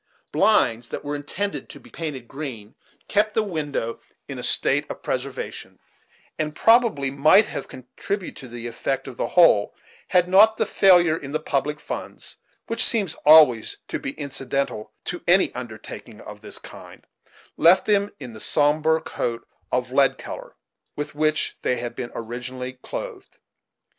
[0.31, 2.73] Blinds, that were intended to be painted green,
[3.07, 5.77] kept the window in a state of preservation,
[6.39, 9.75] and probably might have contributed to the effect of the whole,
[10.07, 15.21] had not the failure in the public funds, which seems always to be incidental to
[15.27, 17.05] any undertaking of this kind,
[17.55, 20.55] left them in the sombre coat of lead color
[20.95, 23.37] with which they had been originally clothed.